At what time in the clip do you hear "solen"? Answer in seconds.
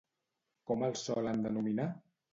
1.03-1.47